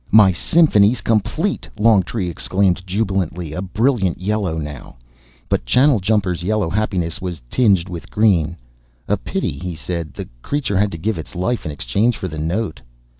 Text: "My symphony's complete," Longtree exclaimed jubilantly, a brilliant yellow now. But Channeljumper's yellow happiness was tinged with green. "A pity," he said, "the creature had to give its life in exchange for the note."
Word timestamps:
"My 0.09 0.31
symphony's 0.31 0.99
complete," 0.99 1.69
Longtree 1.77 2.27
exclaimed 2.27 2.81
jubilantly, 2.87 3.53
a 3.53 3.61
brilliant 3.61 4.19
yellow 4.19 4.57
now. 4.57 4.95
But 5.47 5.63
Channeljumper's 5.63 6.41
yellow 6.41 6.71
happiness 6.71 7.21
was 7.21 7.39
tinged 7.51 7.87
with 7.87 8.09
green. 8.09 8.57
"A 9.07 9.15
pity," 9.15 9.59
he 9.59 9.75
said, 9.75 10.15
"the 10.15 10.27
creature 10.41 10.79
had 10.79 10.91
to 10.93 10.97
give 10.97 11.19
its 11.19 11.35
life 11.35 11.65
in 11.67 11.71
exchange 11.71 12.17
for 12.17 12.27
the 12.27 12.39
note." 12.39 12.81